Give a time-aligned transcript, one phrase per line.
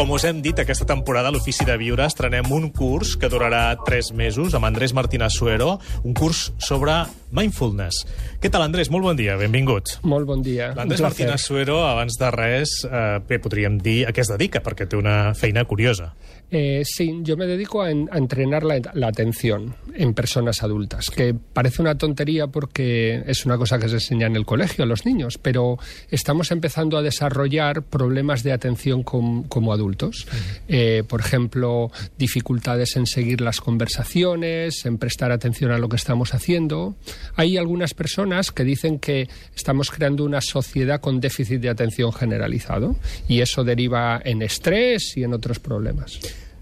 [0.00, 3.74] Com us hem dit, aquesta temporada a l'Ofici de Viure estrenem un curs que durarà
[3.84, 5.74] tres mesos amb Andrés Martínez Suero,
[6.08, 6.94] un curs sobre
[7.32, 8.04] mindfulness.
[8.40, 8.90] Què tal, Andrés?
[8.90, 9.98] Molt bon dia, benvingut.
[10.02, 10.72] Molt bon dia.
[10.76, 14.88] L'Andrés Martínez Suero, abans de res, eh, bé, podríem dir a què es dedica, perquè
[14.88, 16.12] té una feina curiosa.
[16.52, 21.08] Eh, sí, yo me dedico a, en, a entrenar la, la, atención en personas adultas,
[21.08, 24.86] que parece una tontería porque es una cosa que se enseña en el colegio a
[24.86, 25.78] los niños, pero
[26.10, 30.26] estamos empezando a desarrollar problemas de atención com, como adultos.
[30.66, 36.34] Eh, por ejemplo, dificultades en seguir las conversaciones, en prestar atención a lo que estamos
[36.34, 36.96] haciendo.
[37.36, 42.96] Hay algunas personas que dicen que estamos creando una sociedad con déficit de atención generalizado
[43.28, 46.18] y eso deriva en estrés y en otros problemas.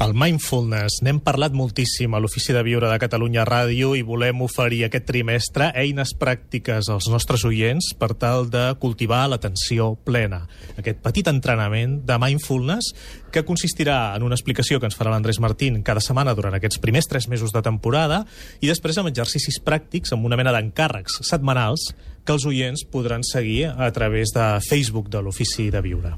[0.00, 1.02] El mindfulness.
[1.04, 5.66] N'hem parlat moltíssim a l'Ofici de Viure de Catalunya Ràdio i volem oferir aquest trimestre
[5.76, 10.46] eines pràctiques als nostres oients per tal de cultivar l'atenció plena.
[10.80, 12.94] Aquest petit entrenament de mindfulness
[13.30, 17.10] que consistirà en una explicació que ens farà l'Andrés Martín cada setmana durant aquests primers
[17.10, 18.22] tres mesos de temporada
[18.64, 21.90] i després amb exercicis pràctics amb una mena d'encàrrecs setmanals
[22.30, 26.12] que els oients podran seguir a través de Facebook de l'Ofici de Viure.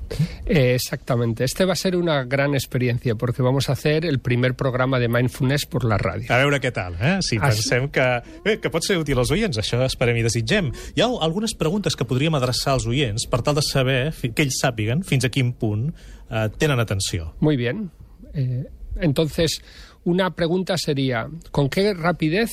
[0.45, 1.45] Eh, exactamente.
[1.45, 5.09] Este va a ser una gran experiencia porque vamos a hacer el primer programa de
[5.09, 6.29] mindfulness por la ràdio.
[6.29, 7.15] A veure què tal, eh?
[7.25, 8.05] Si ah, pensem que,
[8.45, 10.69] bé, que pot ser útil als oients, això esperem i desitgem.
[10.93, 14.61] Hi ha algunes preguntes que podríem adreçar als oients per tal de saber que ells
[14.61, 17.33] sàpiguen fins a quin punt eh, tenen atenció.
[17.41, 17.89] Muy bien.
[18.35, 18.67] Eh,
[19.01, 19.63] entonces,
[20.05, 22.51] una pregunta sería, ¿con qué rapidez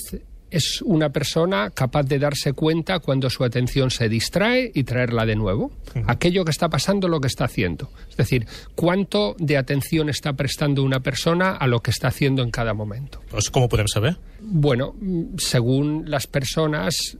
[0.51, 5.35] es una persona capaz de darse cuenta cuando su atención se distrae y traerla de
[5.35, 5.71] nuevo.
[6.07, 7.91] Aquello que está pasando, lo que está haciendo.
[8.09, 12.51] Es decir, cuánto de atención está prestando una persona a lo que está haciendo en
[12.51, 13.21] cada momento.
[13.51, 14.17] ¿Cómo podemos saber?
[14.41, 14.95] Bueno,
[15.37, 17.17] según las personas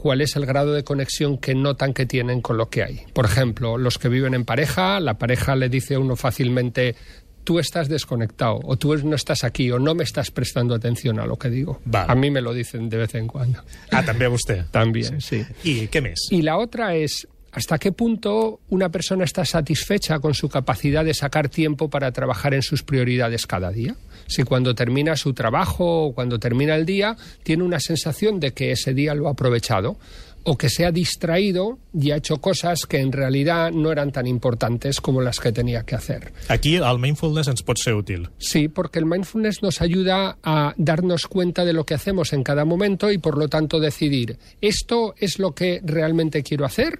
[0.00, 3.02] cuál es el grado de conexión que notan que tienen con lo que hay.
[3.12, 6.96] Por ejemplo, los que viven en pareja, la pareja le dice a uno fácilmente
[7.44, 11.26] tú estás desconectado o tú no estás aquí o no me estás prestando atención a
[11.26, 11.80] lo que digo.
[11.84, 12.10] Vale.
[12.10, 13.62] A mí me lo dicen de vez en cuando.
[13.90, 14.64] Ah, también usted.
[14.70, 15.44] También, sí.
[15.44, 15.46] sí.
[15.64, 16.28] ¿Y qué mes?
[16.30, 21.14] Y la otra es hasta qué punto una persona está satisfecha con su capacidad de
[21.14, 23.96] sacar tiempo para trabajar en sus prioridades cada día.
[24.26, 28.70] Si cuando termina su trabajo o cuando termina el día tiene una sensación de que
[28.70, 29.98] ese día lo ha aprovechado
[30.50, 34.26] o que se ha distraído y ha hecho cosas que en realidad no eran tan
[34.26, 36.32] importantes como las que tenía que hacer.
[36.48, 38.30] Aquí el mindfulness ens pot ser útil.
[38.38, 42.64] Sí, porque el mindfulness nos ayuda a darnos cuenta de lo que hacemos en cada
[42.64, 46.98] momento y por lo tanto decidir, ¿esto es lo que realmente quiero hacer?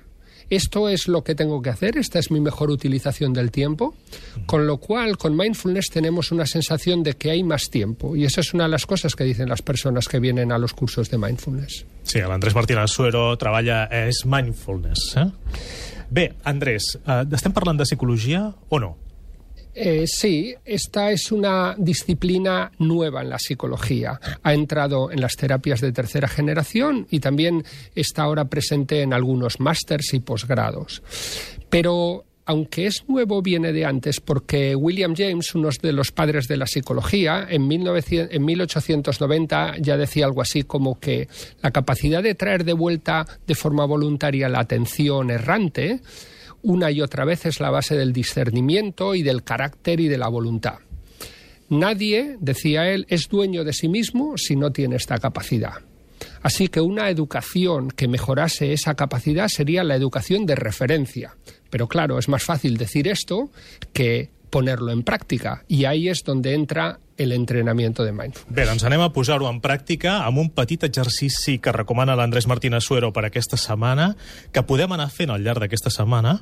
[0.51, 3.95] Esto es lo que tengo que hacer, esta es mi mejor utilización del tiempo,
[4.47, 8.41] con lo cual con mindfulness tenemos una sensación de que hay más tiempo y esa
[8.41, 11.19] es una de las cosas que dicen las personas que vienen a los cursos de
[11.19, 11.87] mindfulness.
[12.03, 15.15] Sí, l'Andrés Martín Suero treballa és mindfulness.
[15.17, 15.29] Eh?
[16.11, 18.97] Bé, Andrés, eh, estem parlant de psicologia o no?
[19.75, 24.21] Eh, sí, esta es una disciplina nueva en la psicología.
[24.43, 27.65] Ha entrado en las terapias de tercera generación y también
[27.95, 31.03] está ahora presente en algunos másters y posgrados.
[31.69, 36.57] Pero aunque es nuevo, viene de antes, porque William James, uno de los padres de
[36.57, 41.29] la psicología, en, 1900, en 1890 ya decía algo así como que
[41.63, 46.01] la capacidad de traer de vuelta de forma voluntaria la atención errante
[46.63, 50.29] una y otra vez es la base del discernimiento y del carácter y de la
[50.29, 50.79] voluntad.
[51.69, 55.75] Nadie, decía él, es dueño de sí mismo si no tiene esta capacidad.
[56.43, 61.37] Así que una educación que mejorase esa capacidad sería la educación de referencia.
[61.71, 63.51] Pero claro, es más fácil decir esto
[63.93, 65.65] que ponerlo en práctica.
[65.69, 68.55] Y ahí es donde entra el entrenamiento de mindfulness.
[68.55, 72.87] Bé, doncs anem a posar-ho en pràctica amb un petit exercici que recomana l'Andrés Martínez
[72.87, 74.15] Suero per aquesta setmana,
[74.53, 76.39] que podem anar fent al llarg d'aquesta setmana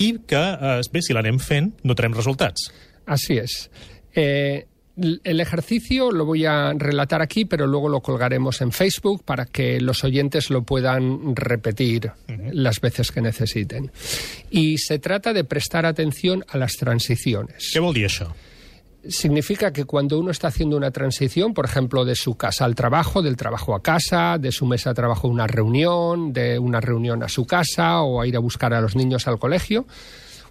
[0.00, 2.70] i que, eh, bé, si l'anem fent, notarem resultats.
[3.04, 3.70] Así es.
[4.14, 9.46] Eh, el ejercicio lo voy a relatar aquí, pero luego lo colgaremos en Facebook para
[9.46, 12.52] que los oyentes lo puedan repetir uh -huh.
[12.52, 13.90] las veces que necesiten.
[14.50, 17.70] Y se trata de prestar atención a las transiciones.
[17.72, 18.32] ¿Qué vol això?
[19.08, 23.22] significa que cuando uno está haciendo una transición, por ejemplo, de su casa al trabajo,
[23.22, 27.22] del trabajo a casa, de su mesa de trabajo a una reunión, de una reunión
[27.22, 29.86] a su casa o a ir a buscar a los niños al colegio,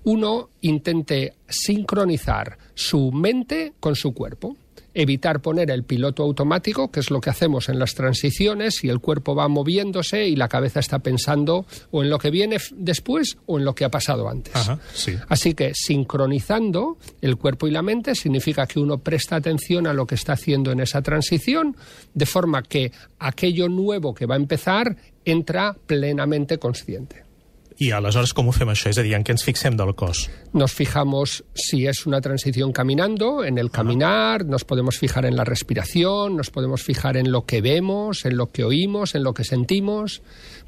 [0.06, 4.56] uno intente sincronizar su mente con su cuerpo
[4.96, 9.00] evitar poner el piloto automático, que es lo que hacemos en las transiciones, y el
[9.00, 13.60] cuerpo va moviéndose y la cabeza está pensando o en lo que viene después o
[13.60, 14.56] en lo que ha pasado antes.
[14.56, 15.16] Ajá, sí.
[15.28, 20.08] Así que sincronizando el cuerpo y la mente significa que uno presta atención a lo
[20.08, 21.76] que está haciendo en esa transición,
[22.14, 27.25] de forma que aquello nuevo que va a empezar entra plenamente consciente.
[27.78, 28.88] I aleshores com ho fem això?
[28.88, 30.30] És a dir, en què ens fixem del cos?
[30.54, 35.44] Nos fijamos si es una transición caminando, en el caminar, nos podemos fijar en la
[35.44, 39.44] respiración, nos podemos fijar en lo que vemos, en lo que oímos, en lo que
[39.44, 40.22] sentimos,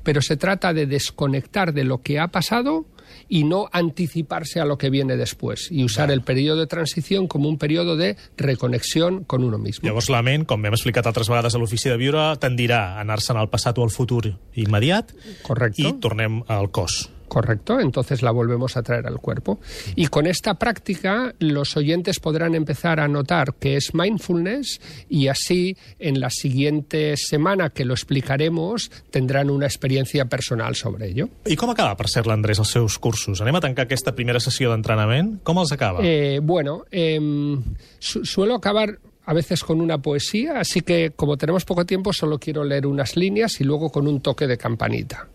[0.03, 2.85] pero se trata de desconectar de lo que ha pasado
[3.27, 7.49] y no anticiparse a lo que viene después y usar el periodo de transición como
[7.49, 9.87] un periodo de reconexión con uno mismo.
[9.87, 13.37] Llavors la ment, com hem explicat altres vegades a l'ofici de viure, tendirà a anar-se'n
[13.37, 15.13] al passat o al futur immediat
[15.43, 15.83] Correcto.
[15.83, 17.07] i tornem al cos.
[17.27, 19.59] Correcto, entonces la volvemos a traer al cuerpo.
[19.95, 24.79] Y con esta práctica los oyentes podrán empezar a notar que es mindfulness
[25.09, 31.29] y así en la siguiente semana que lo explicaremos tendrán una experiencia personal sobre ello.
[31.45, 33.41] I com acaba, per cert, l'Andrés, els seus cursos?
[33.43, 35.37] Anem a tancar aquesta primera sessió d'entrenament.
[35.43, 35.99] Com els acaba?
[36.03, 37.61] Eh, bueno, em,
[37.99, 42.39] su- suelo acabar a veces con una poesía, así que como tenemos poco tiempo solo
[42.39, 45.27] quiero leer unas líneas y luego con un toque de campanita.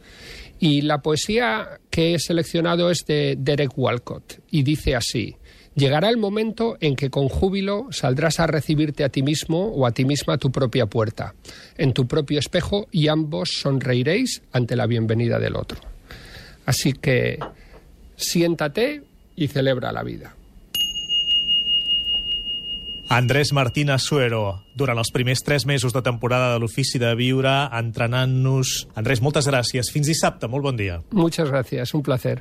[0.63, 5.35] Y la poesía que he seleccionado es de Derek Walcott y dice así.
[5.75, 9.91] Llegará el momento en que con júbilo saldrás a recibirte a ti mismo o a
[9.91, 11.35] ti misma a tu propia puerta,
[11.77, 15.81] en tu propio espejo, y ambos sonreiréis ante la bienvenida del otro.
[16.65, 17.41] Así que
[18.15, 19.03] siéntate
[19.35, 20.37] y celebra la vida.
[23.13, 28.87] Andrés Martín Asuero, durant els primers tres mesos de temporada de l'Ofici de Viure, entrenant-nos.
[28.97, 29.93] Andrés, moltes gràcies.
[29.93, 30.49] Fins dissabte.
[30.49, 31.03] Molt bon dia.
[31.13, 32.41] Muchas gracias, un placer.